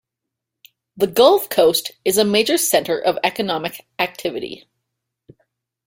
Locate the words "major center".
2.25-2.99